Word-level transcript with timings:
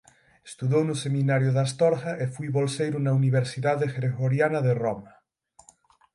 Estudou 0.49 0.81
no 0.85 0.95
seminario 1.05 1.49
de 1.53 1.61
Astorga 1.65 2.11
e 2.23 2.25
foi 2.33 2.47
bolseiro 2.57 2.97
na 3.01 3.11
Universidade 3.21 3.85
Gregoriana 3.97 4.59
de 4.67 4.73
Roma. 4.83 5.11